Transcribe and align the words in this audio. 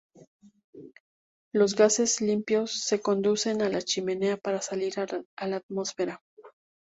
Los 1.53 1.75
gases 1.75 2.21
limpios 2.21 2.71
se 2.85 3.01
conducen 3.01 3.61
a 3.61 3.69
la 3.69 3.83
chimenea 3.83 4.35
para 4.35 4.59
salir 4.59 4.95
a 5.35 5.45
la 5.47 5.57
atmósfera. 5.57 6.23